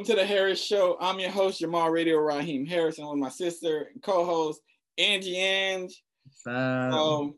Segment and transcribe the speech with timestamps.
[0.00, 0.96] Welcome to the Harris Show.
[0.98, 4.62] I'm your host, Jamal Radio Raheem Harrison, with my sister and co-host
[4.96, 5.90] Angie Ang.
[6.30, 7.36] So,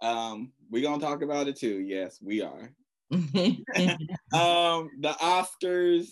[0.00, 1.80] um, we're gonna talk about it too.
[1.80, 2.70] Yes, we are.
[3.10, 6.06] um, the Oscars,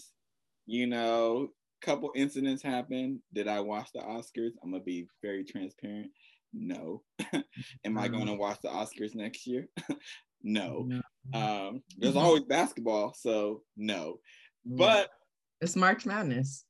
[0.66, 3.20] you know, couple incidents happened.
[3.32, 4.50] Did I watch the Oscars?
[4.64, 6.10] I'm gonna be very transparent.
[6.52, 7.02] No.
[7.84, 9.68] Am I going to watch the Oscars next year?
[10.42, 10.88] no.
[11.32, 14.18] Um, there's always basketball, so no.
[14.66, 15.10] But
[15.64, 16.66] it's March Madness.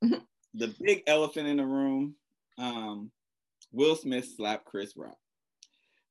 [0.55, 2.15] the big elephant in the room,
[2.59, 3.11] um,
[3.73, 5.17] Will Smith slapped Chris Rock.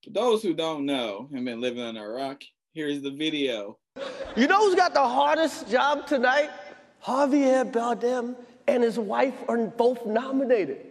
[0.03, 2.41] For those who don't know and been living under a rock,
[2.73, 3.77] here's the video.
[4.35, 6.49] You know who's got the hardest job tonight?
[7.01, 8.35] Javier Bardem
[8.67, 10.87] and his wife are both nominated.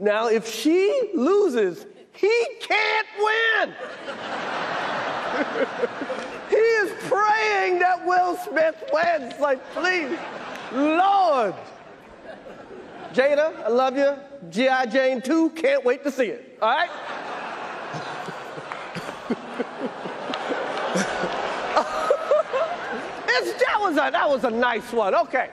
[0.00, 3.68] Now, if she loses, he can't win.
[6.50, 9.38] he is praying that Will Smith wins.
[9.38, 10.18] Like, please.
[10.72, 11.54] Lord.
[13.12, 14.14] Jada, I love you.
[14.50, 14.86] G.I.
[14.86, 16.58] Jane 2, can't wait to see it.
[16.60, 16.90] All right?
[23.78, 25.14] that, was a, that was a nice one.
[25.14, 25.50] Okay.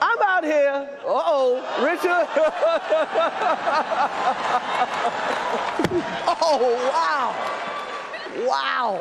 [0.00, 0.88] I'm out here.
[1.02, 2.06] Uh oh, Richard.
[6.40, 6.60] oh,
[6.92, 7.34] wow.
[8.46, 9.00] Wow.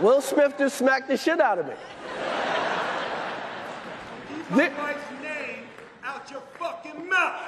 [0.00, 1.74] Will Smith just smacked the shit out of me.
[4.50, 5.62] My wife's name
[6.02, 7.40] out your fucking mouth.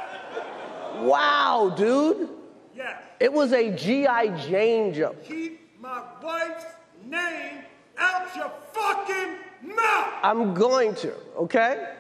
[1.01, 2.29] Wow, dude.
[2.77, 3.03] Yes.
[3.19, 4.29] It was a G.I.
[4.47, 5.23] Jane jump.
[5.25, 6.65] Keep my wife's
[7.05, 7.65] name
[7.99, 10.13] out your fucking mouth.
[10.23, 11.93] I'm going to, okay?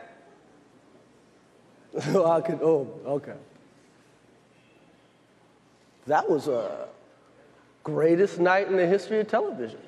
[1.96, 3.34] I could, oh, okay.
[6.06, 6.86] That was a
[7.82, 9.80] greatest night in the history of television.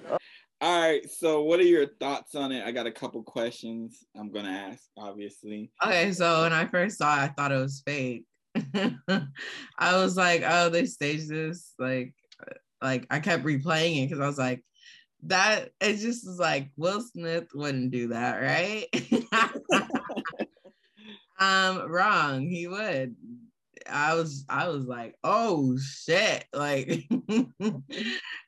[0.85, 1.11] All right.
[1.11, 2.63] So, what are your thoughts on it?
[2.63, 5.73] I got a couple questions I'm gonna ask, obviously.
[5.83, 6.13] Okay.
[6.13, 8.27] So when I first saw it, I thought it was fake.
[9.79, 11.73] I was like, oh, they staged this.
[11.79, 12.13] Like,
[12.83, 14.63] like I kept replaying it because I was like,
[15.23, 18.87] that it just was like Will Smith wouldn't do that, right?
[21.39, 22.47] um, wrong.
[22.47, 23.17] He would.
[23.91, 26.45] I was I was like, oh shit.
[26.53, 27.07] Like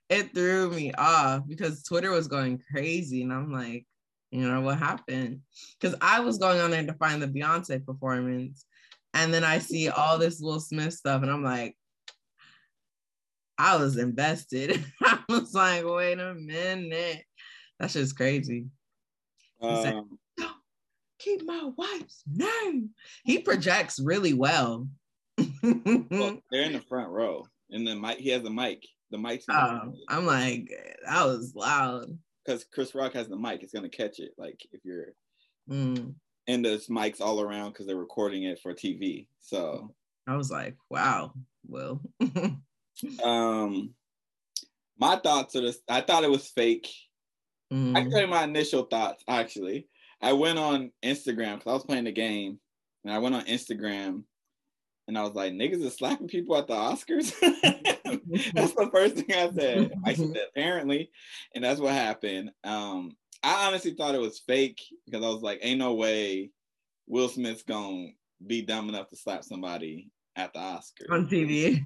[0.08, 3.22] it threw me off because Twitter was going crazy.
[3.22, 3.86] And I'm like,
[4.30, 5.41] you know, what happened?
[5.80, 8.64] Because I was going on there to find the Beyonce performance.
[9.14, 11.74] And then I see all this Will Smith stuff, and I'm like,
[13.56, 14.84] I was invested.
[15.03, 17.24] I was like, wait a minute.
[17.78, 18.66] That's just crazy.
[19.60, 19.94] Um, said,
[20.38, 20.48] no,
[21.18, 22.91] keep my wife's name.
[23.24, 24.88] He projects really well.
[25.62, 26.38] Well.
[26.50, 27.46] They're in the front row.
[27.70, 28.86] And then Mike he has a mic.
[29.10, 29.44] The mic's.
[29.48, 30.68] Oh, I'm like,
[31.06, 32.06] that was loud.
[32.44, 34.32] Because Chris Rock has the mic, it's gonna catch it.
[34.38, 35.14] Like if you're,
[35.70, 36.14] mm.
[36.46, 39.26] and there's mics all around because they're recording it for TV.
[39.40, 39.94] So
[40.26, 41.32] I was like, wow,
[41.66, 42.00] well.
[43.24, 43.94] um,
[44.98, 45.78] my thoughts are this.
[45.88, 46.88] I thought it was fake.
[47.72, 47.96] Mm.
[47.96, 49.22] I can tell you my initial thoughts.
[49.28, 49.88] Actually,
[50.22, 52.58] I went on Instagram because I was playing the game,
[53.04, 54.22] and I went on Instagram,
[55.08, 57.32] and I was like, "Niggas is slapping people at the Oscars."
[58.54, 59.92] that's the first thing I said.
[60.04, 61.10] I said apparently,
[61.54, 62.50] and that's what happened.
[62.64, 66.50] Um, I honestly thought it was fake because I was like, ain't no way
[67.06, 68.08] Will Smith's gonna
[68.46, 71.80] be dumb enough to slap somebody at the Oscars on TV,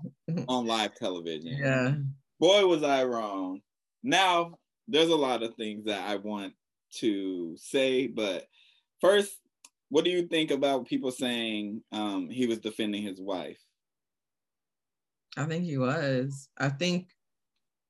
[0.48, 1.56] on live television.
[1.58, 1.94] Yeah.
[2.38, 3.60] Boy, was I wrong.
[4.02, 4.54] Now
[4.88, 6.54] there's a lot of things that I want
[6.96, 8.46] to say, but
[9.00, 9.32] first,
[9.90, 13.60] what do you think about people saying um, he was defending his wife?
[15.36, 16.48] I think he was.
[16.58, 17.08] I think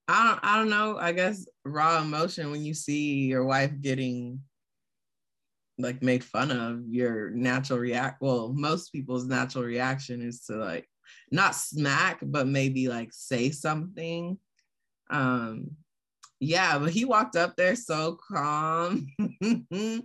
[0.09, 0.99] I don't I don't know.
[0.99, 4.41] I guess raw emotion when you see your wife getting
[5.79, 10.87] like made fun of, your natural react well, most people's natural reaction is to like
[11.31, 14.39] not smack, but maybe like say something.
[15.11, 15.77] Um
[16.41, 19.07] yeah, but he walked up there so calm.
[19.19, 20.03] and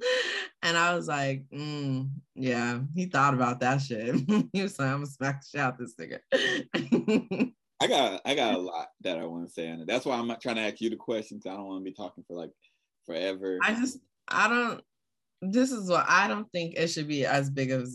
[0.64, 4.16] I was like, mm, yeah, he thought about that shit.
[4.54, 7.52] he was like, I'm gonna smack the shit out this nigga.
[7.82, 9.88] I got I got a lot that I want to say on it.
[9.88, 11.46] That's why I'm not trying to ask you the questions.
[11.46, 12.52] I don't want to be talking for like
[13.06, 13.60] forever.
[13.64, 14.81] I just I don't
[15.42, 17.88] this is what I don't think it should be as big of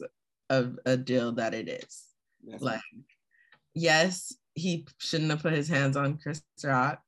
[0.48, 2.04] a, a deal that it is.
[2.46, 2.80] That's like,
[3.74, 7.00] yes, he shouldn't have put his hands on Chris Rock.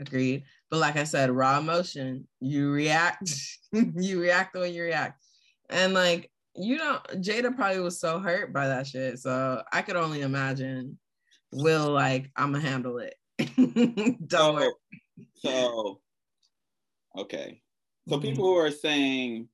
[0.00, 0.44] Agreed.
[0.70, 3.32] But like I said, raw emotion, you react,
[3.72, 5.22] you react the way you react.
[5.68, 9.18] And like, you know, Jada probably was so hurt by that shit.
[9.18, 10.98] So I could only imagine
[11.52, 13.14] Will like, I'ma handle it.
[13.56, 14.72] Don't so, worry.
[15.36, 16.00] So
[17.18, 17.62] okay.
[18.08, 18.28] So mm-hmm.
[18.28, 19.48] people who are saying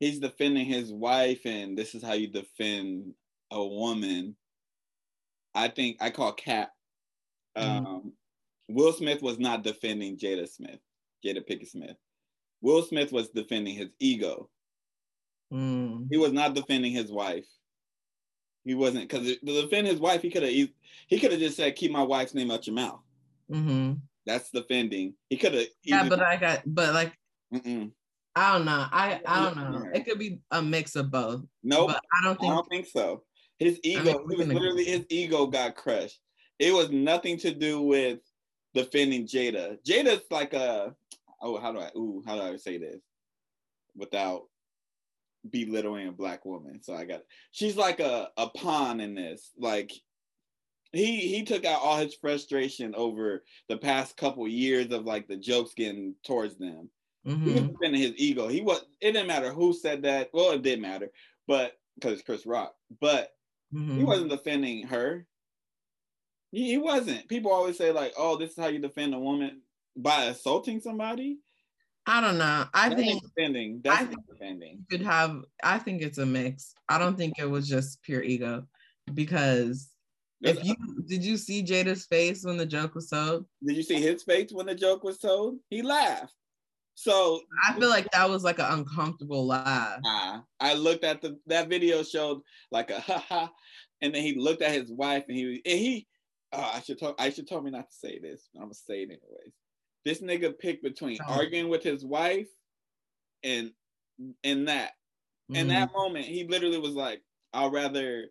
[0.00, 3.14] he's defending his wife, and this is how you defend
[3.50, 4.36] a woman.
[5.54, 6.72] I think I call Cap.
[7.56, 8.08] Mm-hmm.
[8.68, 10.80] Will Smith was not defending Jada Smith,
[11.24, 11.96] Jada Pinkett Smith.
[12.62, 14.48] Will Smith was defending his ego.
[15.52, 16.06] Mm.
[16.10, 17.46] He was not defending his wife.
[18.64, 21.76] He wasn't because to defend his wife, he could have he could have just said,
[21.76, 23.00] "Keep my wife's name out your mouth."
[23.50, 23.94] Mm-hmm.
[24.24, 25.14] That's defending.
[25.28, 25.66] He could have.
[25.82, 27.12] Yeah, but I got, but like,
[27.52, 27.90] Mm-mm.
[28.34, 28.86] I don't know.
[28.90, 29.90] I I don't know.
[29.92, 31.42] It could be a mix of both.
[31.62, 32.52] No, nope, I don't think.
[32.52, 33.22] I don't think so.
[33.58, 36.18] His ego, I mean, he was literally his ego got crushed.
[36.58, 38.20] It was nothing to do with
[38.74, 39.78] defending Jada.
[39.86, 40.94] Jada's like a
[41.40, 43.00] oh, how do I ooh, how do I say this
[43.96, 44.44] without
[45.48, 46.82] belittling a black woman?
[46.82, 47.22] So I got
[47.52, 49.50] she's like a, a pawn in this.
[49.58, 49.92] Like
[50.92, 55.36] he he took out all his frustration over the past couple years of like the
[55.36, 56.90] jokes getting towards them.
[57.26, 57.46] Mm-hmm.
[57.46, 58.48] He was defending his ego.
[58.48, 60.30] He was it didn't matter who said that.
[60.32, 61.10] Well, it did matter,
[61.46, 63.30] but because Chris Rock, but
[63.72, 63.98] mm-hmm.
[63.98, 65.26] he wasn't defending her.
[66.54, 67.26] He, he wasn't.
[67.26, 69.62] People always say like, "Oh, this is how you defend a woman
[69.96, 71.38] by assaulting somebody."
[72.06, 72.66] I don't know.
[72.72, 73.80] I That's think defending.
[73.82, 74.78] That's I think defending.
[74.78, 75.42] You could have.
[75.64, 76.74] I think it's a mix.
[76.88, 78.66] I don't think it was just pure ego,
[79.14, 79.88] because
[80.42, 80.76] if you
[81.08, 83.46] did you see Jada's face when the joke was told?
[83.66, 85.56] Did you see his face when the joke was told?
[85.70, 86.34] He laughed.
[86.94, 89.98] So I feel like that was like an uncomfortable laugh.
[90.06, 93.52] Uh, I looked at the that video showed like a ha ha,
[94.00, 96.06] and then he looked at his wife and he and he.
[96.54, 97.16] Uh, I should talk.
[97.18, 98.48] I should told me not to say this.
[98.54, 99.52] I'm gonna say it anyways.
[100.04, 101.32] This nigga picked between oh.
[101.32, 102.48] arguing with his wife
[103.42, 103.72] and
[104.42, 104.92] and that.
[105.50, 105.56] Mm-hmm.
[105.56, 107.22] In that moment, he literally was like,
[107.52, 108.26] "I'll rather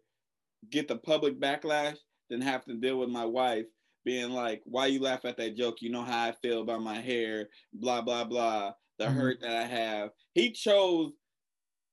[0.70, 1.98] get the public backlash
[2.30, 3.66] than have to deal with my wife
[4.06, 5.82] being like, why you laugh at that joke?
[5.82, 9.18] You know how I feel about my hair, blah, blah, blah, the mm-hmm.
[9.18, 10.10] hurt that I have.
[10.34, 11.12] He chose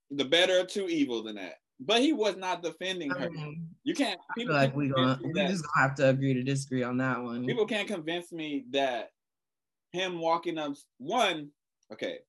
[0.09, 1.55] the better of two evils in that.
[1.79, 3.29] But he was not defending her.
[3.83, 6.97] You can't people like we gonna we just gonna have to agree to disagree on
[6.97, 7.45] that one.
[7.45, 9.11] People can't convince me that
[9.91, 11.49] him walking up one,
[11.91, 12.19] okay,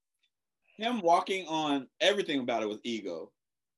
[0.77, 3.31] him walking on everything about it was ego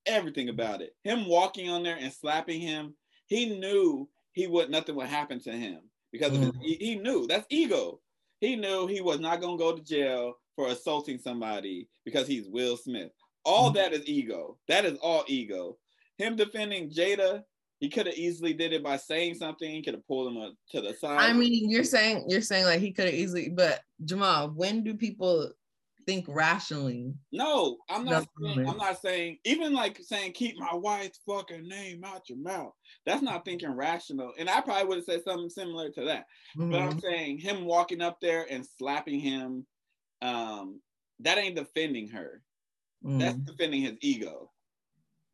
[0.07, 0.95] everything about it.
[1.05, 2.95] Him walking on there and slapping him,
[3.27, 5.81] he knew he would nothing would happen to him
[6.13, 6.41] because mm.
[6.41, 8.01] his, he, he knew that's ego.
[8.41, 12.77] He knew he was not gonna go to jail for assaulting somebody because he's Will
[12.77, 13.11] Smith.
[13.45, 13.75] All mm.
[13.75, 14.59] that is ego.
[14.69, 15.77] That is all ego.
[16.19, 17.43] Him defending Jada,
[17.81, 19.71] he could have easily did it by saying something.
[19.71, 21.19] He could have pulled him to the side.
[21.19, 24.95] I mean, you're saying you're saying like he could have easily, but Jamal, when do
[24.95, 25.51] people
[26.07, 27.15] think rationally.
[27.33, 28.27] No, I'm not.
[28.43, 32.73] Saying, I'm not saying even like saying keep my wife's fucking name out your mouth.
[33.07, 34.33] That's not thinking rational.
[34.39, 36.27] And I probably would have said something similar to that.
[36.57, 36.71] Mm-hmm.
[36.71, 36.99] But I'm mm-hmm.
[37.01, 39.67] saying him walking up there and slapping him,
[40.23, 40.81] um,
[41.21, 42.43] that ain't defending her.
[43.05, 43.19] Mm-hmm.
[43.19, 44.51] That's defending his ego.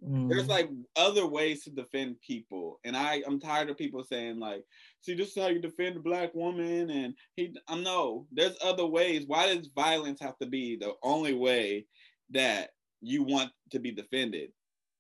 [0.07, 0.29] Mm.
[0.29, 4.65] There's like other ways to defend people, and I I'm tired of people saying like,
[5.03, 8.27] "See, this is how you defend a black woman," and he I'm no.
[8.33, 9.25] There's other ways.
[9.27, 11.87] Why does violence have to be the only way
[12.31, 12.71] that
[13.03, 14.53] you want to be defended?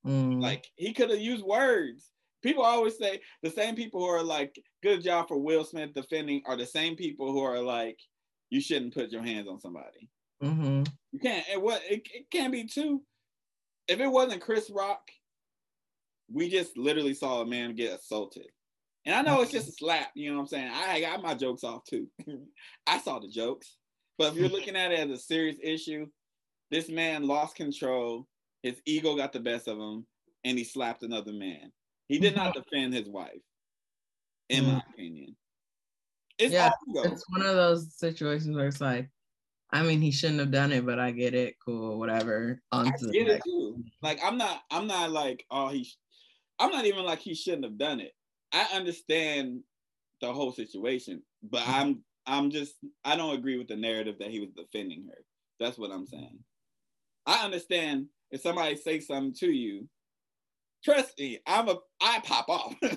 [0.06, 0.40] Mm.
[0.40, 2.10] Like he could have used words.
[2.42, 6.42] People always say the same people who are like, "Good job for Will Smith defending,"
[6.44, 7.98] are the same people who are like,
[8.50, 10.10] "You shouldn't put your hands on somebody."
[10.42, 10.84] Mm-hmm.
[11.12, 11.46] You can't.
[11.50, 13.02] It what it, it can't be two
[13.90, 15.10] if it wasn't Chris Rock,
[16.32, 18.46] we just literally saw a man get assaulted.
[19.04, 20.70] And I know it's just a slap, you know what I'm saying?
[20.72, 22.06] I got my jokes off too.
[22.86, 23.76] I saw the jokes.
[24.16, 26.06] But if you're looking at it as a serious issue,
[26.70, 28.28] this man lost control.
[28.62, 30.06] His ego got the best of him,
[30.44, 31.72] and he slapped another man.
[32.06, 33.40] He did not defend his wife,
[34.50, 34.90] in my mm.
[34.92, 35.36] opinion.
[36.38, 39.08] It's yeah, it's one of those situations where it's like,
[39.72, 41.56] I mean, he shouldn't have done it, but I get it.
[41.64, 42.60] Cool, whatever.
[42.72, 43.82] On I get it too.
[44.02, 44.62] Like, I'm not.
[44.70, 45.88] I'm not like, oh, he.
[46.58, 48.12] I'm not even like he shouldn't have done it.
[48.52, 49.60] I understand
[50.20, 51.74] the whole situation, but mm-hmm.
[51.74, 52.04] I'm.
[52.26, 52.74] I'm just.
[53.04, 55.18] I don't agree with the narrative that he was defending her.
[55.58, 56.38] That's what I'm saying.
[57.26, 59.88] I understand if somebody say something to you.
[60.84, 61.76] Trust me, I'm a.
[62.00, 62.74] I pop off.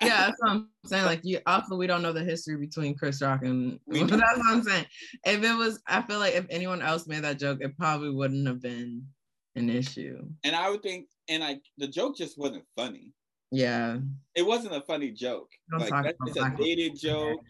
[0.00, 1.04] yeah, that's what I'm saying.
[1.04, 4.62] Like you also we don't know the history between Chris Rock and that's what I'm
[4.62, 4.86] saying.
[5.24, 8.46] If it was, I feel like if anyone else made that joke, it probably wouldn't
[8.46, 9.06] have been
[9.54, 10.22] an issue.
[10.44, 13.12] And I would think, and like the joke just wasn't funny.
[13.50, 13.98] Yeah.
[14.34, 15.48] It wasn't a funny joke.
[15.72, 17.40] Like it's a dated joke.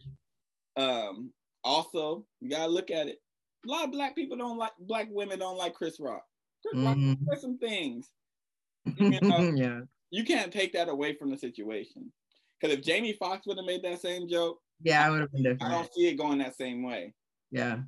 [0.77, 1.33] Um,
[1.65, 3.19] also, you gotta look at it.
[3.67, 6.23] A lot of black people don't like black women don't like Chris Rock.
[6.65, 7.15] Chris mm-hmm.
[7.27, 8.11] Rock some things.
[8.99, 9.81] You know, yeah.
[10.13, 12.13] You can't take that away from the situation.
[12.61, 15.43] Because if Jamie Foxx would have made that same joke, yeah, I would have been
[15.43, 15.63] different.
[15.63, 17.15] I don't see it going that same way.
[17.51, 17.79] Yeah.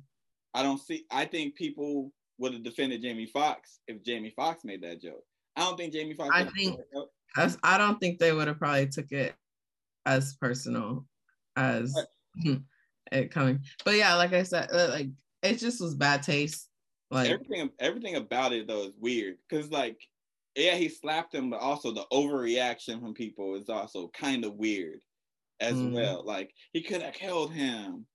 [0.53, 1.05] I don't see.
[1.11, 5.23] I think people would have defended Jamie Foxx if Jamie Foxx made that joke.
[5.55, 6.31] I don't think Jamie Foxx.
[6.33, 6.79] I think
[7.63, 9.35] I don't think they would have probably took it
[10.05, 11.05] as personal
[11.55, 11.93] as
[13.11, 13.59] it coming.
[13.85, 15.09] But yeah, like I said, uh, like
[15.43, 16.67] it just was bad taste.
[17.11, 19.99] Like everything, everything about it though is weird because like
[20.61, 24.99] yeah, he slapped him, but also the overreaction from people is also kind of weird
[25.59, 25.93] as mm.
[25.93, 26.23] well.
[26.25, 28.05] Like he could have killed him.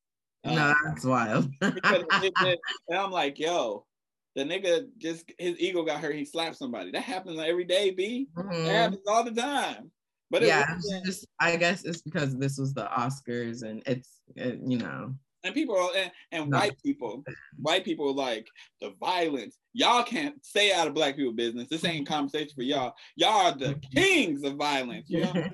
[0.44, 1.50] No, um, that's wild.
[1.60, 2.60] and
[2.92, 3.86] I'm like, yo,
[4.34, 6.16] the nigga just his ego got hurt.
[6.16, 6.90] He slapped somebody.
[6.90, 8.28] That happens every day, B.
[8.36, 8.64] Mm-hmm.
[8.64, 9.90] That happens all the time.
[10.30, 14.78] But yeah, just I guess it's because this was the Oscars and it's it, you
[14.78, 15.14] know.
[15.54, 16.58] People and, and no.
[16.58, 17.25] white people,
[17.58, 18.46] white people like
[18.80, 19.58] the violence.
[19.73, 21.68] Y'all can't stay out of black people business.
[21.68, 22.94] This ain't conversation for y'all.
[23.16, 25.08] Y'all are the kings of violence.
[25.08, 25.46] You know.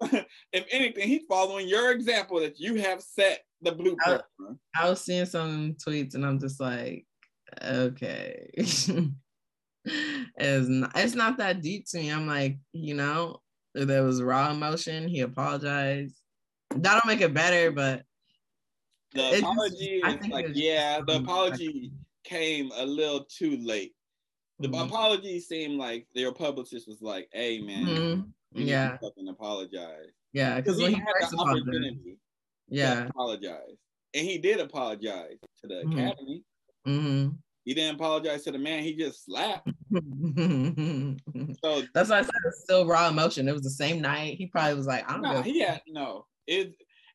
[0.52, 4.22] if anything, he's following your example that you have set the blueprint.
[4.76, 7.06] I, I was seeing some tweets and I'm just like,
[7.62, 8.50] okay.
[8.54, 8.88] it's
[10.68, 12.10] not, it's not that deep to me.
[12.10, 13.40] I'm like, you know,
[13.74, 15.08] there was raw emotion.
[15.08, 16.16] He apologized.
[16.74, 18.02] That'll make it better, but
[19.14, 21.92] the apology is like, yeah, the apology
[22.24, 23.94] came a little too late.
[24.58, 24.82] The mm-hmm.
[24.82, 28.60] apology seemed like their publicist was like, "Hey, man, mm-hmm.
[28.60, 32.18] yeah, fucking apologize." Yeah, because he, he had the opportunity,
[32.68, 33.76] yeah, apologize,
[34.14, 35.98] and he did apologize to the mm-hmm.
[35.98, 36.44] academy.
[36.86, 37.28] Mm-hmm.
[37.64, 38.82] He didn't apologize to the man.
[38.82, 39.68] He just slapped.
[41.64, 43.48] so that's why I said it's still raw emotion.
[43.48, 44.36] It was the same night.
[44.36, 45.42] He probably was like, I don't know.
[45.42, 46.26] He had no.
[46.46, 46.74] It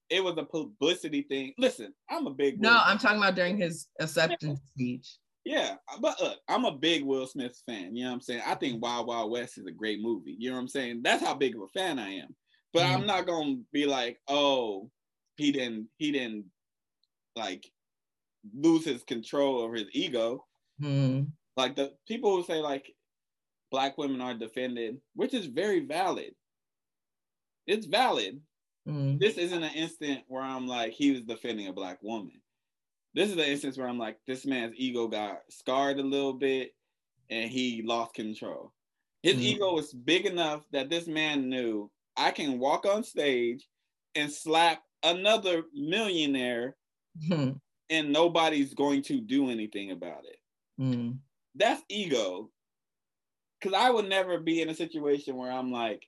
[0.10, 1.54] it was a publicity thing.
[1.58, 2.62] Listen, I'm a big.
[2.62, 4.72] No, I'm talking about during his acceptance yeah.
[4.74, 5.18] speech.
[5.46, 7.96] Yeah, but look, I'm a big Will Smith fan.
[7.96, 8.42] You know what I'm saying?
[8.46, 10.36] I think Wild Wild West is a great movie.
[10.38, 11.02] You know what I'm saying?
[11.04, 12.36] That's how big of a fan I am.
[12.74, 12.94] But mm.
[12.94, 14.90] I'm not gonna be like, oh,
[15.38, 16.46] he didn't, he didn't
[17.36, 17.66] like
[18.54, 20.46] lose his control over his ego.
[20.82, 21.28] Mm.
[21.56, 22.94] Like the people who say like
[23.72, 26.34] black women are defended, which is very valid.
[27.66, 28.40] It's valid.
[28.88, 29.20] Mm.
[29.20, 32.42] This isn't an instant where I'm like he was defending a black woman.
[33.14, 36.74] This is the instance where I'm like this man's ego got scarred a little bit
[37.30, 38.74] and he lost control.
[39.24, 39.42] His mm.
[39.42, 43.68] ego was big enough that this man knew I can walk on stage
[44.16, 46.76] and slap another millionaire
[47.30, 47.60] mm.
[47.90, 50.40] and nobody's going to do anything about it.
[50.80, 51.18] Mm.
[51.56, 52.52] That's ego.
[53.62, 56.04] Cause I would never be in a situation where I'm like,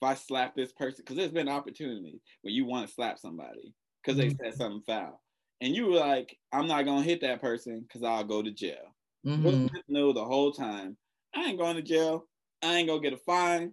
[0.00, 3.74] if I slap this person, because there's been opportunities where you want to slap somebody
[4.02, 4.36] because mm-hmm.
[4.38, 5.20] they said something foul.
[5.60, 8.94] And you were like, I'm not gonna hit that person because I'll go to jail.
[9.26, 9.66] Mm-hmm.
[9.88, 10.96] Know the whole time,
[11.34, 12.26] I ain't going to jail.
[12.62, 13.72] I ain't gonna get a fine.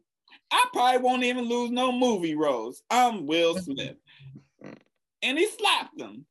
[0.52, 2.84] I probably won't even lose no movie roles.
[2.90, 3.72] I'm Will mm-hmm.
[3.72, 3.96] Smith.
[5.22, 6.26] and he slapped them.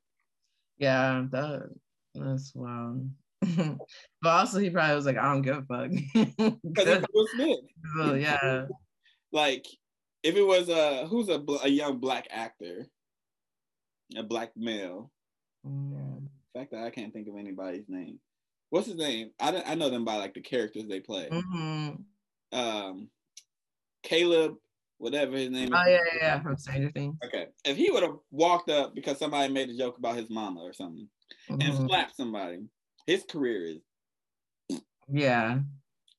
[0.79, 1.71] Yeah, that
[2.15, 3.09] that's wild.
[3.41, 3.79] but
[4.29, 5.91] also he probably was like, I don't give a fuck.
[6.63, 7.59] Because Will Smith.
[7.99, 8.67] Oh yeah.
[9.33, 9.67] Like
[10.27, 12.89] if it was a who's a, a young black actor,
[14.17, 15.13] a black male.
[15.65, 16.27] Mm.
[16.53, 18.19] The fact that I can't think of anybody's name.
[18.71, 19.31] What's his name?
[19.41, 21.29] I I know them by like the characters they play.
[21.31, 22.59] Mm-hmm.
[22.59, 23.09] Um,
[24.03, 24.57] Caleb,
[24.99, 25.85] whatever his name oh, is.
[25.87, 27.17] Oh yeah, yeah, yeah, from Stranger Things.
[27.25, 30.61] Okay, if he would have walked up because somebody made a joke about his mama
[30.61, 31.09] or something,
[31.49, 31.61] mm-hmm.
[31.61, 32.65] and slapped somebody,
[33.07, 34.81] his career is.
[35.09, 35.61] Yeah.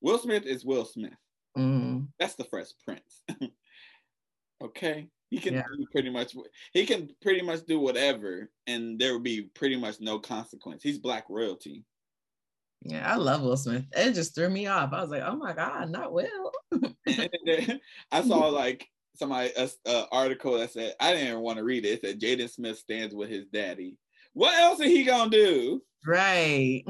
[0.00, 1.12] Will Smith is Will Smith.
[1.58, 2.04] Mm-hmm.
[2.18, 3.22] That's the Fresh Prince.
[4.62, 5.62] okay, he can yeah.
[5.76, 6.34] do pretty much.
[6.72, 10.82] He can pretty much do whatever, and there will be pretty much no consequence.
[10.82, 11.84] He's black royalty.
[12.82, 13.84] Yeah, I love Will Smith.
[13.92, 14.92] It just threw me off.
[14.92, 16.52] I was like, oh my god, not Will.
[17.06, 18.86] I saw like
[19.16, 21.88] somebody a, a, article that said I didn't even want to read it.
[21.88, 23.96] It said Jaden Smith stands with his daddy.
[24.32, 25.82] What else is he gonna do?
[26.06, 26.84] Right.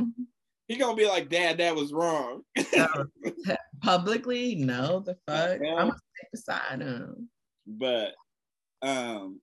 [0.66, 2.42] He gonna be like, Dad, that was wrong.
[3.82, 5.58] Publicly, no, the fuck.
[5.62, 5.74] Yeah.
[5.74, 7.28] I'm gonna stay beside him.
[7.68, 8.14] But
[8.80, 9.40] um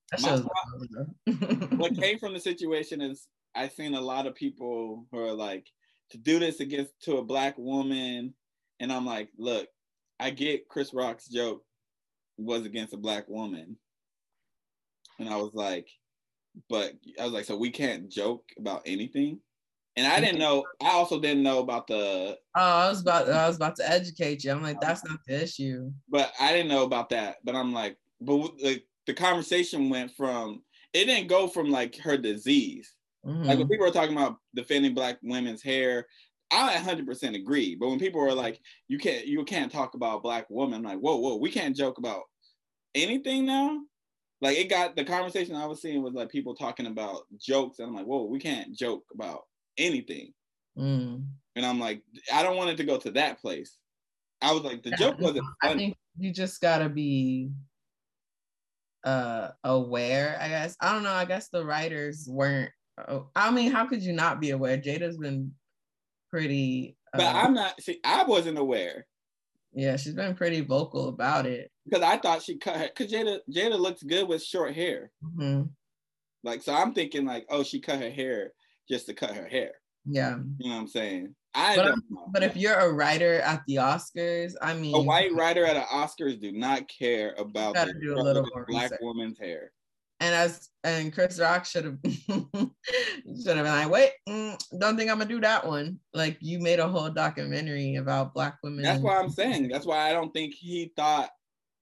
[1.75, 5.67] what came from the situation is I've seen a lot of people who are like
[6.11, 8.33] to do this against to a black woman,
[8.79, 9.67] and I'm like, look,
[10.19, 11.63] I get Chris Rock's joke
[12.37, 13.77] was against a black woman,
[15.19, 15.87] and I was like,
[16.69, 19.39] but I was like, so we can't joke about anything.
[19.97, 20.65] And I didn't know.
[20.83, 22.37] I also didn't know about the.
[22.55, 23.29] Oh, I was about.
[23.29, 24.51] I was about to educate you.
[24.51, 25.89] I'm like, that's not the issue.
[26.09, 27.37] But I didn't know about that.
[27.45, 30.63] But I'm like, but the, the conversation went from.
[30.93, 32.93] It didn't go from like her disease.
[33.25, 33.43] Mm-hmm.
[33.43, 36.05] Like when people are talking about defending black women's hair,
[36.51, 37.75] I 100% agree.
[37.75, 40.99] But when people are like, you can't, you can't talk about black women, I'm like,
[40.99, 42.23] whoa, whoa, we can't joke about
[42.93, 43.79] anything now.
[44.41, 47.87] Like it got the conversation I was seeing was like people talking about jokes, and
[47.87, 49.41] I'm like, whoa, we can't joke about
[49.77, 50.33] anything.
[50.77, 51.25] Mm.
[51.55, 52.03] And I'm like,
[52.33, 53.77] I don't want it to go to that place.
[54.41, 55.73] I was like, the joke wasn't funny.
[55.73, 57.49] I think you just gotta be
[59.05, 60.75] uh aware, I guess.
[60.81, 61.11] I don't know.
[61.11, 62.71] I guess the writers weren't
[63.07, 64.77] oh, I mean, how could you not be aware?
[64.77, 65.51] Jada's been
[66.31, 69.05] pretty uh, But I'm not see, I wasn't aware.
[69.73, 71.69] Yeah, she's been pretty vocal about it.
[71.85, 75.11] Because I thought she cut her because Jada Jada looks good with short hair.
[75.23, 75.63] Mm-hmm.
[76.43, 78.51] Like so I'm thinking like, oh, she cut her hair
[78.89, 79.71] just to cut her hair.
[80.05, 80.37] Yeah.
[80.59, 81.35] You know what I'm saying?
[81.55, 81.95] I but,
[82.31, 85.81] but if you're a writer at the Oscars, I mean, a white writer at the
[85.81, 88.99] Oscars do not care about the do a little black research.
[89.01, 89.71] woman's hair.
[90.19, 95.09] And as and Chris Rock should have should have been like, wait, mm, don't think
[95.09, 95.99] I'm gonna do that one.
[96.13, 98.83] Like you made a whole documentary about black women.
[98.83, 99.69] That's why I'm saying.
[99.69, 101.29] That's why I don't think he thought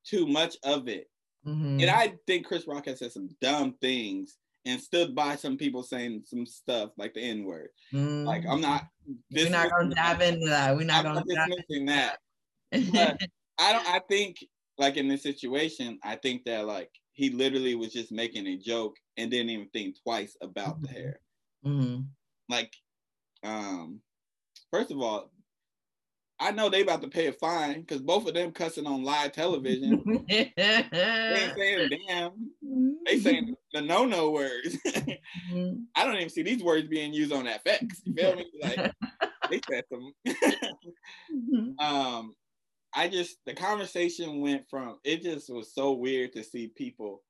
[0.05, 1.07] too much of it.
[1.47, 1.81] Mm-hmm.
[1.81, 5.83] And I think Chris Rock has said some dumb things and stood by some people
[5.83, 7.69] saying some stuff like the N word.
[7.93, 8.25] Mm.
[8.25, 8.85] Like I'm not.
[9.31, 10.75] We're not gonna dive into that.
[10.75, 12.17] We're not I'm gonna not dismissing that.
[12.71, 13.21] but
[13.59, 13.87] I don't.
[13.87, 14.37] I think
[14.77, 18.97] like in this situation, I think that like he literally was just making a joke
[19.17, 20.85] and didn't even think twice about mm-hmm.
[20.85, 21.19] the hair.
[21.65, 22.01] Mm-hmm.
[22.49, 22.73] Like,
[23.43, 23.99] um,
[24.71, 25.31] first of all,
[26.43, 29.31] I know they about to pay a fine because both of them cussing on live
[29.31, 30.25] television.
[30.29, 32.31] they ain't saying damn.
[33.05, 34.77] They saying the no no words.
[34.85, 35.83] mm-hmm.
[35.95, 38.01] I don't even see these words being used on FX.
[38.03, 38.45] You feel me?
[38.61, 38.91] Like
[39.49, 40.11] they said some.
[40.27, 41.79] Mm-hmm.
[41.79, 42.33] um,
[42.93, 47.23] I just the conversation went from it just was so weird to see people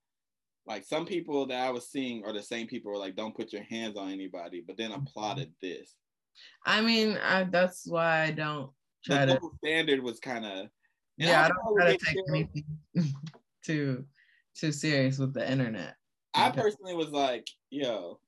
[0.65, 3.53] like some people that I was seeing are the same people were like, don't put
[3.53, 5.93] your hands on anybody, but then applauded this.
[6.65, 8.71] I mean, I, that's why I don't
[9.03, 9.51] try the to.
[9.63, 10.67] standard was kind of.
[11.17, 12.65] Yeah, I don't try to take anything
[13.65, 14.05] too
[14.55, 15.95] too serious with the internet.
[16.33, 18.19] I personally was like, yo,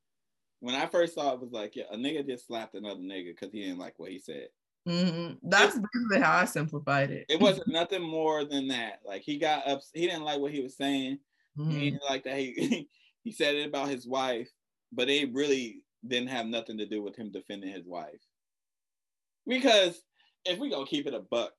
[0.60, 3.51] when I first saw it, was like, yeah, a nigga just slapped another nigga because
[3.51, 4.48] he didn't like what he said.
[4.88, 5.50] Mm-hmm.
[5.50, 7.25] That's basically how I simplified it.
[7.27, 9.00] It wasn't nothing more than that.
[9.05, 11.20] Like he got up, he didn't like what he was saying.
[11.57, 11.72] Mm-hmm.
[11.72, 12.88] He didn't like that he
[13.24, 14.50] he said it about his wife,
[14.92, 18.22] but it really didn't have nothing to do with him defending his wife.
[19.48, 20.01] Because
[20.46, 21.51] if we go keep it a buck,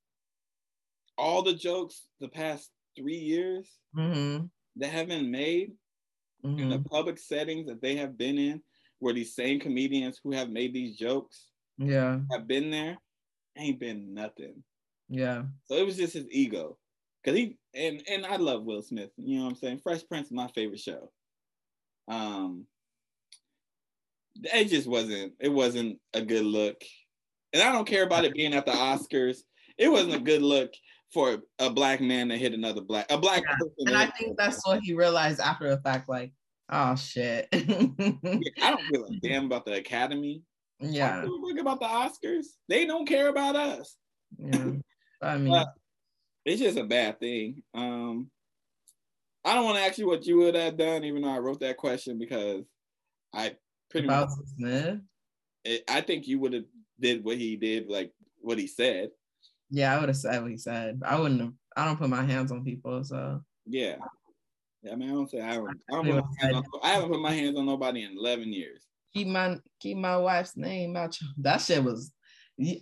[1.18, 4.46] all the jokes the past three years mm-hmm.
[4.77, 5.72] that have been made
[6.44, 6.59] mm-hmm.
[6.59, 6.94] in the mm-hmm.
[6.94, 8.62] public settings that they have been in,
[8.99, 12.96] where these same comedians who have made these jokes, yeah, have been there,
[13.59, 14.62] ain't been nothing.
[15.09, 15.42] Yeah.
[15.64, 16.79] So it was just his ego,
[17.25, 19.11] cause he and and I love Will Smith.
[19.16, 19.81] You know what I'm saying?
[19.83, 21.11] Fresh Prince is my favorite show.
[22.09, 22.66] Um,
[24.42, 25.35] it just wasn't.
[25.40, 26.83] It wasn't a good look,
[27.52, 29.38] and I don't care about it being at the Oscars.
[29.78, 30.72] It wasn't a good look
[31.12, 33.56] for a black man to hit another black a black yeah.
[33.59, 33.88] person.
[33.88, 36.32] And I think that's what he realized after the fact, like,
[36.70, 37.48] oh shit.
[37.52, 40.42] I don't give a damn about the Academy.
[40.80, 41.24] Yeah.
[41.26, 42.46] Look about the Oscars.
[42.68, 43.96] They don't care about us.
[44.38, 44.72] Yeah.
[45.22, 45.64] I mean
[46.44, 47.62] it's just a bad thing.
[47.74, 48.30] Um
[49.44, 51.61] I don't want to ask you what you would have done, even though I wrote
[51.61, 52.64] that question because
[53.32, 53.54] I
[53.90, 54.98] pretty about much Smith.
[55.64, 56.64] It, I think you would have
[57.00, 59.11] did what he did, like what he said.
[59.70, 61.00] Yeah, I would have said what he said.
[61.04, 61.52] I wouldn't have.
[61.76, 63.40] I don't put my hands on people, so.
[63.66, 63.96] Yeah.
[64.82, 65.68] Yeah, I mean, I don't say I don't.
[65.90, 68.85] I, don't on, I haven't put my hands on nobody in eleven years.
[69.14, 71.18] Keep my keep my wife's name out.
[71.38, 72.12] That shit was.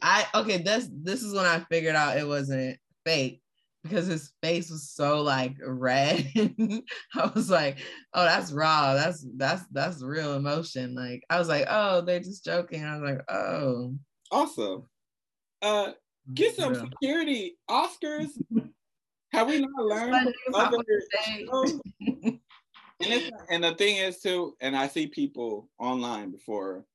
[0.02, 0.58] I okay.
[0.58, 3.40] This this is when I figured out it wasn't fake
[3.84, 6.26] because his face was so like red.
[7.14, 7.78] I was like,
[8.14, 8.94] oh, that's raw.
[8.94, 10.94] That's that's that's real emotion.
[10.94, 12.84] Like I was like, oh, they're just joking.
[12.84, 13.94] I was like, oh.
[14.32, 14.88] Awesome.
[15.62, 15.92] Uh,
[16.32, 16.80] Get some yeah.
[16.80, 18.30] security, Oscars.
[19.32, 20.78] Have we not learned other
[22.00, 22.40] and,
[23.50, 26.86] and the thing is too, and I see people online before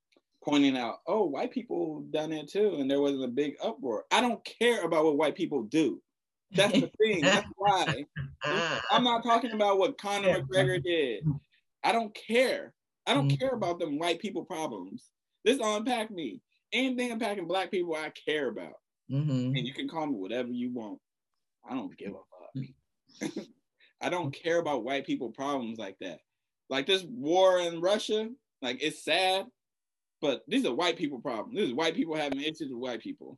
[0.43, 4.05] pointing out, oh, white people done it too, and there wasn't a big uproar.
[4.11, 6.01] I don't care about what white people do.
[6.51, 7.21] That's the thing.
[7.21, 8.05] That's why.
[8.91, 11.23] I'm not talking about what Conor McGregor did.
[11.83, 12.73] I don't care.
[13.05, 13.37] I don't mm-hmm.
[13.37, 15.09] care about them white people problems.
[15.45, 16.41] This don't me.
[16.73, 18.73] Anything impacting black people, I care about.
[19.11, 19.55] Mm-hmm.
[19.55, 20.99] And you can call me whatever you want.
[21.67, 23.45] I don't give a fuck.
[24.01, 26.19] I don't care about white people problems like that.
[26.69, 28.29] Like this war in Russia,
[28.61, 29.45] like it's sad,
[30.21, 31.57] but these are white people problems.
[31.57, 33.37] This is white people having issues with white people.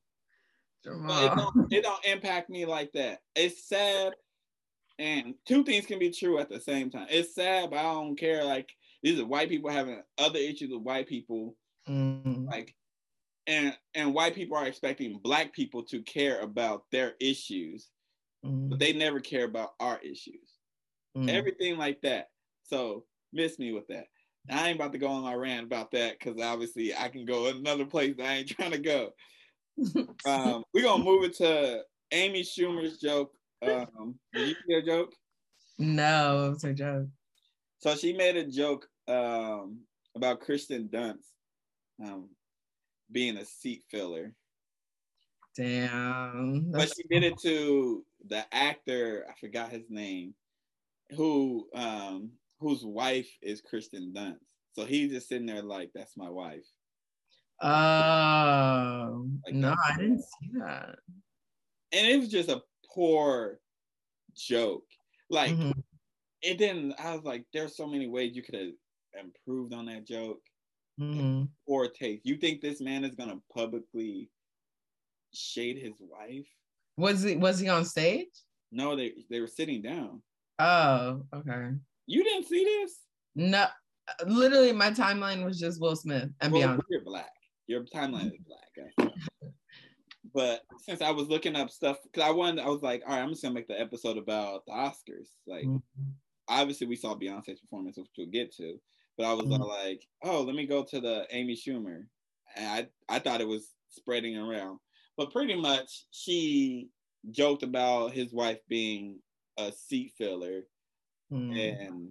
[0.86, 3.20] It don't, it don't impact me like that.
[3.36, 4.14] It's sad,
[5.00, 7.08] and two things can be true at the same time.
[7.10, 8.44] It's sad, but I don't care.
[8.44, 8.70] Like
[9.04, 11.56] these are white people having other issues with white people.
[11.88, 12.46] Mm-hmm.
[12.46, 12.76] Like
[13.48, 17.90] and and white people are expecting black people to care about their issues
[18.46, 18.70] mm.
[18.70, 20.60] but they never care about our issues
[21.18, 21.28] mm.
[21.28, 22.30] everything like that
[22.64, 24.06] so miss me with that
[24.50, 27.48] I ain't about to go on my rant about that because obviously I can go
[27.48, 29.12] another place I ain't trying to go.
[30.26, 31.82] Um, we're gonna move it to
[32.12, 33.32] Amy Schumer's joke.
[33.62, 35.14] Um, did you hear a joke?
[35.78, 37.08] No, it was a joke.
[37.80, 39.80] So she made a joke um,
[40.16, 41.26] about Kirsten Dunst
[42.04, 42.30] um,
[43.12, 44.34] being a seat filler.
[45.56, 46.72] Damn.
[46.72, 50.34] But she did it to the actor, I forgot his name,
[51.16, 54.38] who um whose wife is Kirsten Dunst.
[54.74, 56.66] So he's just sitting there like, that's my wife.
[57.64, 60.96] Oh like no, I didn't see that.
[61.92, 62.62] And it was just a
[62.94, 63.60] poor
[64.36, 64.86] joke.
[65.30, 65.72] Like mm-hmm.
[66.42, 66.94] it didn't.
[67.00, 70.42] I was like, there's so many ways you could have improved on that joke.
[71.00, 71.44] Mm-hmm.
[71.68, 72.26] Poor taste.
[72.26, 74.30] You think this man is gonna publicly
[75.34, 76.48] shade his wife?
[76.98, 78.28] Was he was he on stage?
[78.72, 80.22] No, they they were sitting down.
[80.60, 81.70] Oh, okay.
[82.08, 83.00] You didn't see this?
[83.36, 83.68] No,
[84.26, 86.82] literally, my timeline was just Will Smith and well, Beyonce.
[86.90, 87.32] You're black.
[87.72, 89.14] Your timeline is black.
[90.34, 93.22] but since I was looking up stuff, because I wanted, I was like, all right,
[93.22, 95.30] I'm just gonna make the episode about the Oscars.
[95.48, 96.10] Like, mm-hmm.
[96.50, 98.76] obviously, we saw Beyonce's performance, which we'll get to.
[99.18, 99.64] But I was mm-hmm.
[99.64, 102.08] like, oh, let me go to the Amy Schumer,
[102.58, 104.80] and I I thought it was spreading around,
[105.16, 106.90] but pretty much she
[107.30, 109.20] joked about his wife being
[109.58, 110.64] a seat filler,
[111.32, 111.56] mm-hmm.
[111.56, 112.10] and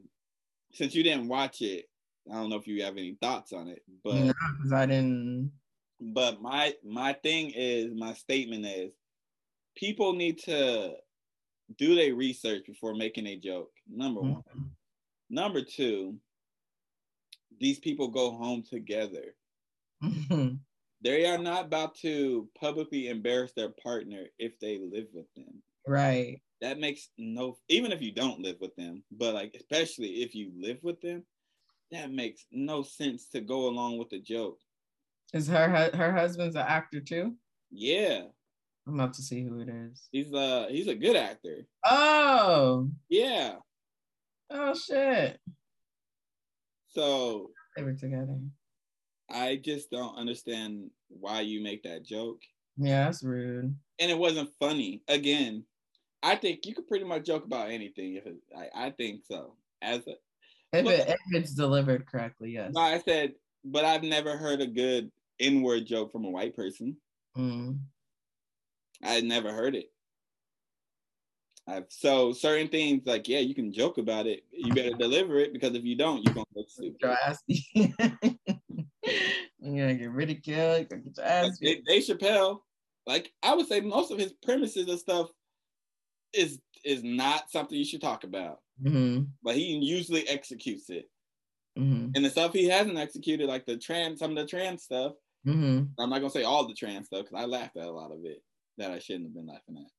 [0.73, 1.90] since you didn't watch it,
[2.29, 4.33] I don't know if you have any thoughts on it, but no,
[4.77, 5.53] I didn't.
[6.01, 8.93] But my my thing is my statement is
[9.77, 10.95] people need to
[11.79, 13.71] do their research before making a joke.
[13.89, 14.33] Number mm-hmm.
[14.33, 14.71] one.
[15.29, 16.17] Number two,
[17.61, 19.35] these people go home together.
[20.03, 20.57] Mm-hmm.
[21.03, 25.63] They are not about to publicly embarrass their partner if they live with them.
[25.87, 26.41] Right.
[26.61, 30.53] That makes no even if you don't live with them, but like especially if you
[30.59, 31.25] live with them,
[31.93, 34.59] that makes no sense to go along with the joke.
[35.33, 37.35] Is her her husband's an actor too?
[37.71, 38.23] Yeah.
[38.87, 40.09] I'm about to see who it is.
[40.11, 41.67] He's a he's a good actor.
[41.85, 42.89] Oh.
[43.09, 43.57] Yeah.
[44.51, 45.39] Oh shit.
[46.89, 48.39] So they were together.
[49.31, 52.43] I just don't understand why you make that joke.
[52.77, 53.77] Yeah, that's rude.
[54.01, 55.03] And it wasn't funny.
[55.07, 55.65] Again,
[56.23, 59.55] I think you could pretty much joke about anything if it, I, I think so.
[59.83, 60.15] As a
[60.73, 62.73] if, it, if it's delivered correctly, yes.
[62.75, 66.97] No, I said, but I've never heard a good N-word joke from a white person.
[67.37, 67.79] Mm.
[69.03, 69.91] I never heard it.
[71.67, 74.45] I've, so certain things like yeah, you can joke about it.
[74.51, 76.97] You better deliver it because if you don't, you're gonna look stupid.
[77.01, 77.43] Your ass.
[77.47, 77.89] you're
[79.61, 80.79] gonna get ridiculed.
[80.79, 81.59] You're gonna get your ass.
[81.59, 82.61] Dave, Dave Chappelle,
[83.07, 85.29] like I would say, most of his premises and stuff
[86.33, 88.61] is is not something you should talk about.
[88.83, 89.25] Mm-hmm.
[89.43, 91.09] But he usually executes it.
[91.79, 92.11] Mm-hmm.
[92.15, 95.13] And the stuff he hasn't executed, like the trans, some of the trans stuff.
[95.47, 95.85] Mm-hmm.
[95.99, 98.25] I'm not gonna say all the trans stuff because I laughed at a lot of
[98.25, 98.43] it
[98.77, 99.91] that I shouldn't have been laughing at.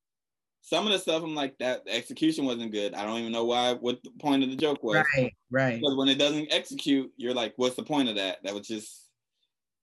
[0.60, 2.94] Some of the stuff I'm like that the execution wasn't good.
[2.94, 3.72] I don't even know why.
[3.72, 5.04] What the point of the joke was?
[5.16, 5.80] Right, right.
[5.80, 8.38] Because when it doesn't execute, you're like, what's the point of that?
[8.44, 9.08] That was just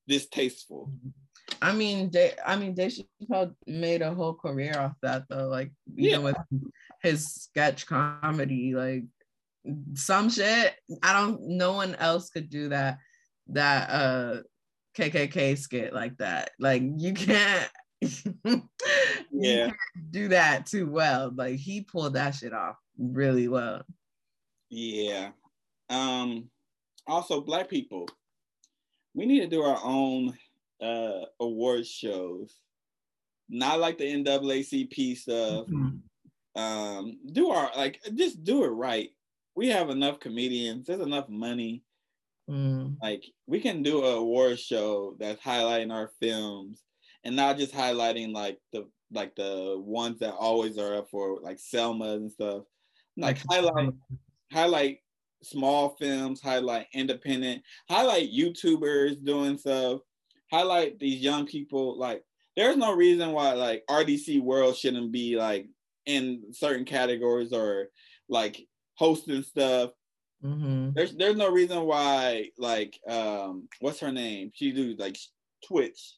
[0.07, 0.93] distasteful.
[1.61, 5.47] I mean, they, I mean, Dave Chappelle made a whole career off that though.
[5.47, 6.17] Like, you yeah.
[6.17, 6.37] know, with
[7.01, 9.03] his sketch comedy, like
[9.93, 10.75] some shit.
[11.03, 11.41] I don't.
[11.41, 12.97] No one else could do that.
[13.47, 14.41] That uh
[14.97, 16.51] KKK skit like that.
[16.59, 17.69] Like, you can't.
[19.31, 19.75] yeah, can't
[20.11, 21.31] do that too well.
[21.35, 23.83] Like he pulled that shit off really well.
[24.69, 25.31] Yeah.
[25.89, 26.49] Um.
[27.07, 28.07] Also, black people,
[29.15, 30.37] we need to do our own
[30.81, 32.59] uh award shows.
[33.49, 35.67] Not like the NAACP stuff.
[35.67, 36.61] Mm-hmm.
[36.61, 39.09] Um, do our like just do it right.
[39.55, 41.83] We have enough comedians, there's enough money.
[42.49, 42.97] Mm.
[43.01, 46.83] Like we can do a award show that's highlighting our films
[47.23, 51.59] and not just highlighting like the like the ones that always are up for like
[51.59, 52.63] Selma and stuff.
[53.17, 53.93] Like highlight
[54.51, 54.99] highlight
[55.43, 60.01] small films, highlight independent, highlight YouTubers doing stuff,
[60.51, 61.97] highlight these young people.
[61.97, 62.23] Like,
[62.55, 65.67] there's no reason why like RDC World shouldn't be like
[66.05, 67.87] in certain categories or
[68.27, 69.91] like hosting stuff.
[70.43, 70.91] Mm-hmm.
[70.93, 74.51] There's there's no reason why like um what's her name?
[74.53, 75.17] She do like
[75.65, 76.15] Twitch.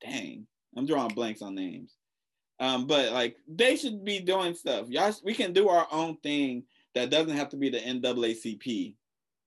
[0.00, 1.94] Dang, I'm drawing blanks on names.
[2.60, 4.88] Um, but like they should be doing stuff.
[4.88, 6.64] Y'all, we can do our own thing
[6.94, 8.94] that doesn't have to be the NAACP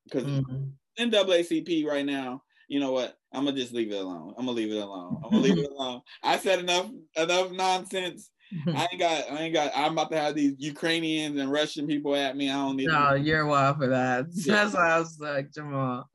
[0.06, 1.10] because mm-hmm.
[1.10, 3.15] NAACP right now you know what?
[3.34, 4.36] I'm gonna just leave it alone.
[4.38, 5.19] I'm gonna leave it alone.
[5.23, 6.01] I'm gonna leave it alone.
[6.23, 8.30] I said enough enough nonsense.
[8.67, 9.32] I ain't got.
[9.32, 9.71] I ain't got.
[9.75, 12.49] I'm about to have these Ukrainians and Russian people at me.
[12.49, 12.88] I don't need.
[12.88, 14.27] No, you're wild for that.
[14.32, 14.56] Yeah.
[14.56, 16.10] That's why I was like, Jamal.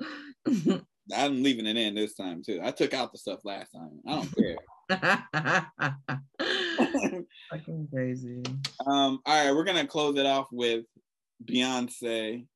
[1.14, 2.60] I'm leaving it in this time too.
[2.62, 4.00] I took out the stuff last time.
[4.06, 4.56] I don't care.
[7.50, 8.42] Fucking crazy.
[8.86, 9.20] Um.
[9.26, 10.86] All right, we're gonna close it off with
[11.44, 12.46] Beyonce.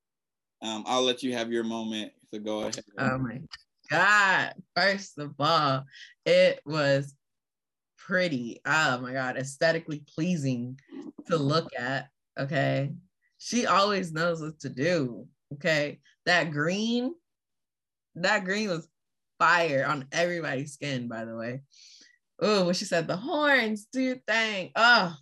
[0.62, 0.84] Um.
[0.86, 2.12] I'll let you have your moment.
[2.32, 2.82] So go ahead.
[2.98, 3.40] Oh my
[3.88, 4.54] god!
[4.74, 5.84] First of all,
[6.24, 7.14] it was
[7.98, 8.60] pretty.
[8.64, 10.78] Oh my God, aesthetically pleasing
[11.26, 12.08] to look at.
[12.38, 12.92] Okay.
[13.38, 15.26] She always knows what to do.
[15.54, 16.00] Okay.
[16.24, 17.14] That green,
[18.16, 18.88] that green was
[19.38, 21.62] fire on everybody's skin, by the way.
[22.40, 24.70] Oh, when she said the horns, do your thing.
[24.76, 25.14] Oh,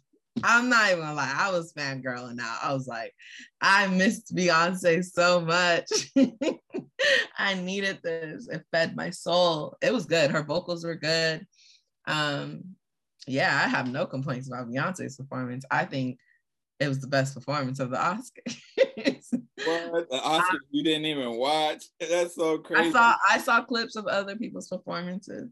[0.47, 1.35] I'm not even gonna lie.
[1.35, 2.59] I was fangirling out.
[2.63, 3.15] I was like,
[3.63, 5.91] I missed Beyonce so much.
[7.39, 8.47] I needed this.
[8.49, 9.77] It fed my soul.
[9.81, 10.31] It was good.
[10.31, 11.47] Her vocals were good.
[12.07, 12.77] Um,
[13.27, 15.65] yeah, I have no complaints about Beyonce's performance.
[15.71, 16.19] I think
[16.79, 18.59] it was the best performance of the Oscars.
[19.91, 21.85] what the Oscars you didn't even watch?
[22.01, 22.91] That's so crazy.
[22.91, 25.51] I saw I saw clips of other people's performances.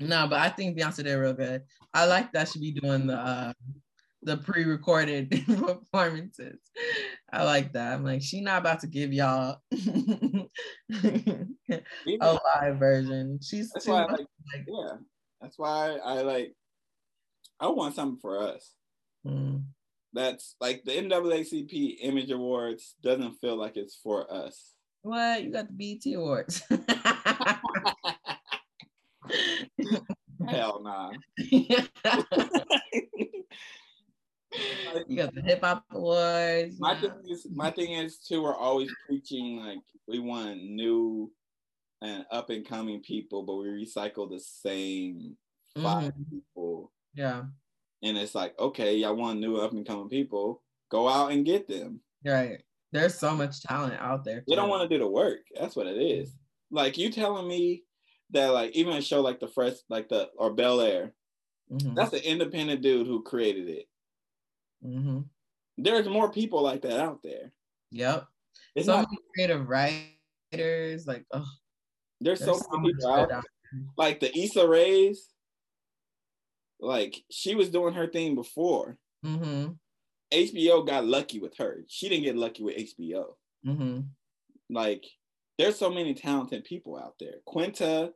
[0.00, 1.62] No, but I think Beyonce did real good.
[1.94, 3.52] I like that she be doing the uh,
[4.22, 6.58] the pre-recorded performances.
[7.32, 7.94] I like that.
[7.94, 10.48] I'm like, she not about to give y'all a
[12.20, 13.38] live version.
[13.42, 14.96] She's too much, like, like, yeah.
[15.40, 16.54] That's why I like.
[17.58, 18.74] I want something for us.
[19.26, 19.64] Mm.
[20.12, 24.74] That's like the NAACP Image Awards doesn't feel like it's for us.
[25.02, 26.62] What you got the BET Awards?
[30.48, 31.10] Hell nah.
[35.08, 36.76] you got the hip hop awards.
[36.78, 38.42] My thing is, my thing is too.
[38.42, 39.78] We're always preaching like
[40.08, 41.30] we want new
[42.02, 45.36] and up and coming people, but we recycle the same
[45.76, 46.22] 5 mm-hmm.
[46.30, 46.92] people.
[47.14, 47.44] Yeah.
[48.02, 51.66] And it's like, okay, y'all want new up and coming people, go out and get
[51.66, 52.00] them.
[52.24, 52.62] Right.
[52.92, 54.44] There's so much talent out there.
[54.46, 55.40] They don't want to do the work.
[55.58, 56.36] That's what it is.
[56.70, 57.84] Like you telling me
[58.30, 61.12] that like even a show like the Fresh, like the or Bel Air,
[61.70, 61.94] mm-hmm.
[61.94, 63.88] that's an independent dude who created it.
[64.84, 65.20] Mm-hmm.
[65.78, 67.52] There's more people like that out there.
[67.92, 68.26] Yep.
[68.74, 71.46] It's so not, many creative writers, like oh,
[72.20, 73.44] there's, there's so many people out, out
[73.96, 75.28] Like the Issa Rae's,
[76.80, 78.98] like she was doing her thing before.
[79.24, 79.72] Mm-hmm.
[80.32, 81.84] HBO got lucky with her.
[81.88, 83.34] She didn't get lucky with HBO.
[83.66, 84.00] Mm-hmm.
[84.70, 85.04] Like
[85.58, 87.36] there's so many talented people out there.
[87.46, 88.12] Quinta,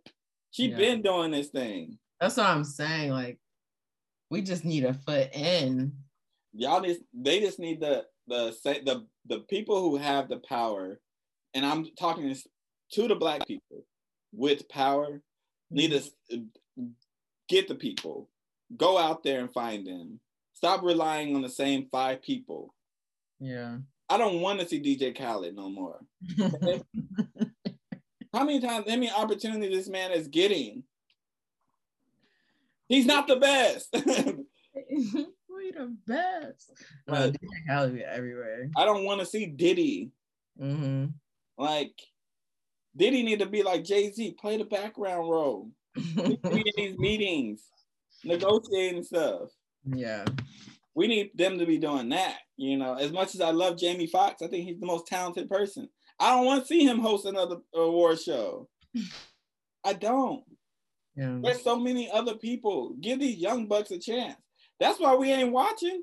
[0.51, 0.77] she yeah.
[0.77, 1.99] been doing this thing.
[2.21, 3.11] That's what I'm saying.
[3.11, 3.39] Like
[4.31, 5.93] we just need a foot in.
[6.53, 11.01] Y'all just they just need the the say the the people who have the power,
[11.55, 12.35] and I'm talking
[12.93, 13.85] to the black people
[14.33, 15.21] with power
[15.71, 15.99] need to
[16.33, 16.87] mm-hmm.
[17.49, 18.29] get the people
[18.77, 20.21] Go out there and find them.
[20.53, 22.75] Stop relying on the same five people.
[23.41, 23.79] Yeah.
[24.11, 26.01] I don't want to see DJ Khaled no more.
[28.35, 30.83] how many times, how many opportunities this man is getting?
[32.89, 33.89] He's not the best.
[33.95, 36.73] we the best.
[37.07, 37.33] Right.
[37.33, 38.69] DJ Khaled be everywhere.
[38.77, 40.11] I don't want to see Diddy.
[40.61, 41.07] Mm-hmm.
[41.57, 41.95] Like
[42.97, 45.71] Diddy need to be like Jay Z, play the background role.
[45.97, 46.39] in
[46.77, 47.63] these meetings
[48.25, 49.51] negotiating stuff.
[49.85, 50.25] Yeah.
[51.01, 52.41] We need them to be doing that.
[52.59, 55.49] You know, as much as I love Jamie Foxx, I think he's the most talented
[55.49, 55.89] person.
[56.19, 58.69] I don't want to see him host another award show.
[59.85, 60.45] I don't.
[61.17, 61.39] Yeah.
[61.43, 62.97] There's so many other people.
[63.01, 64.37] Give these young bucks a chance.
[64.79, 66.03] That's why we ain't watching.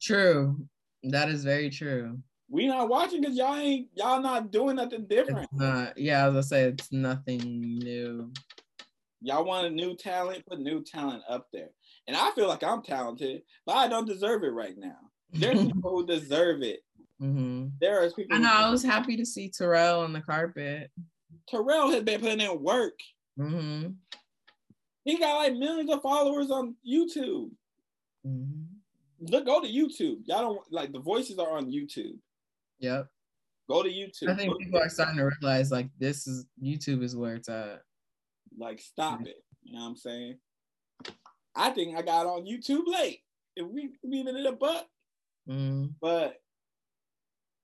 [0.00, 0.56] True.
[1.02, 2.16] That is very true.
[2.48, 5.48] We not watching because y'all ain't y'all not doing nothing different.
[5.52, 8.32] Not, yeah, as I say, it's nothing new.
[9.20, 11.70] Y'all want a new talent, put new talent up there.
[12.06, 14.96] And I feel like I'm talented, but I don't deserve it right now.
[15.32, 16.80] There's people who deserve it.
[17.22, 17.68] Mm-hmm.
[17.80, 18.36] There are people.
[18.36, 18.52] I know.
[18.52, 20.90] I was happy to see Terrell on the carpet.
[21.48, 22.98] Terrell has been putting in work.
[23.40, 23.92] Mm-hmm.
[25.04, 27.52] He got like millions of followers on YouTube.
[28.26, 29.30] Mm-hmm.
[29.32, 30.18] Look, go to YouTube.
[30.26, 32.18] Y'all don't like the voices are on YouTube.
[32.80, 33.06] Yep.
[33.68, 34.28] Go to YouTube.
[34.28, 37.48] I think go people are starting to realize like this is YouTube is where it's
[37.48, 37.80] at.
[38.58, 39.42] Like, stop it.
[39.62, 40.38] You know what I'm saying?
[41.56, 43.20] I think I got on YouTube late.
[43.56, 44.86] If we it in a buck.
[45.48, 45.94] Mm.
[46.00, 46.36] But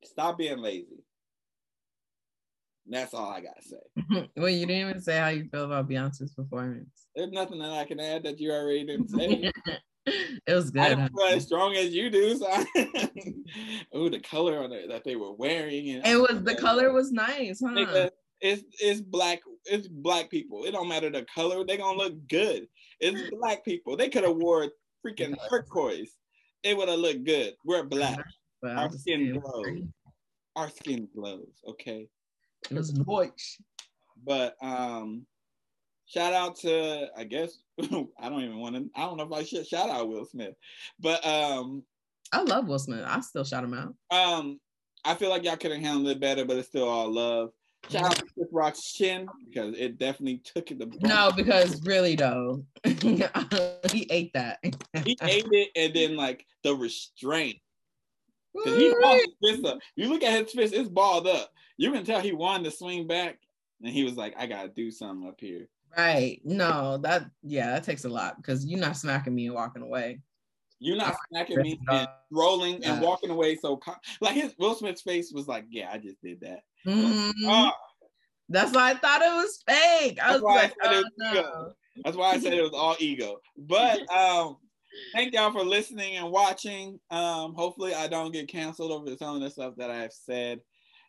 [0.05, 1.05] stop being lazy.
[2.87, 4.31] That's all I gotta say.
[4.37, 7.07] well, you didn't even say how you feel about Beyonce's performance.
[7.15, 9.53] There's nothing that I can add that you already didn't say.
[10.07, 10.83] it was good.
[10.83, 12.37] I don't feel as strong as you do.
[12.37, 12.47] So
[13.93, 15.91] oh, the color on it that they were wearing.
[15.91, 18.11] And it was the color was nice, huh?
[18.41, 20.65] It's it's black it's black people.
[20.65, 21.65] It don't matter the color.
[21.65, 22.67] They gonna look good.
[23.01, 23.97] It's black people.
[23.97, 24.69] They could have wore
[25.05, 26.17] freaking turquoise,
[26.63, 27.55] it would have looked good.
[27.65, 28.19] We're black.
[28.63, 29.83] Well, Our skin glows.
[30.55, 31.61] Our skin glows.
[31.67, 32.09] Okay.
[32.71, 33.59] It was voice.
[34.25, 35.27] But um,
[36.07, 38.89] shout out to I guess I don't even want to.
[38.95, 40.55] I don't know if I should shout out Will Smith,
[41.01, 41.83] but um,
[42.33, 43.05] I love Will Smith.
[43.07, 43.95] I still shout him out.
[44.17, 44.61] Um,
[45.05, 47.51] I feel like y'all could have handled it better, but it's still all love.
[47.91, 50.79] Shout out to Chris Rock's chin because it definitely took it.
[50.79, 54.59] The no, because really though, he ate that.
[55.05, 57.59] he ate it, and then like the restraint.
[58.57, 59.79] Cause he balled his fist up.
[59.97, 61.51] You look at his fist; it's balled up.
[61.77, 63.39] You can tell he wanted to swing back,
[63.83, 66.41] and he was like, "I gotta do something up here." Right.
[66.45, 70.21] No, that yeah, that takes a lot because you're not smacking me and walking away.
[70.79, 72.95] You're not smacking me and rolling yeah.
[72.95, 73.57] and walking away.
[73.57, 73.81] So
[74.21, 76.63] like his Will Smith's face was like, yeah, I just did that.
[76.87, 77.49] Mm-hmm.
[77.49, 77.71] Uh,
[78.49, 80.19] That's why I thought it was fake.
[80.23, 81.73] I was like, oh, no.
[82.05, 83.37] That's why I said it was all ego.
[83.57, 84.57] But um,
[85.15, 86.99] thank y'all for listening and watching.
[87.11, 90.61] Um, hopefully I don't get canceled over some of the stuff that I have said.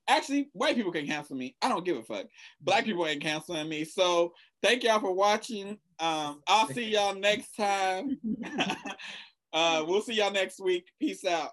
[0.10, 1.56] Actually, white people can cancel me.
[1.62, 2.26] I don't give a fuck.
[2.60, 3.86] Black people ain't canceling me.
[3.86, 5.78] So thank y'all for watching.
[6.00, 8.20] Um, I'll see y'all next time.
[9.54, 10.88] uh, we'll see y'all next week.
[11.00, 11.52] Peace out.